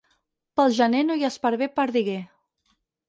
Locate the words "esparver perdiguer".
1.33-2.19